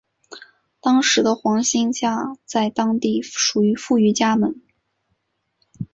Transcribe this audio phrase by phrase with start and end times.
[0.81, 4.59] 当时的黄兴家在当地属于富裕家门。